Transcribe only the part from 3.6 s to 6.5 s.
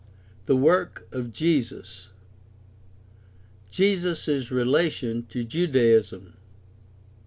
Jesus' relation to Judaism.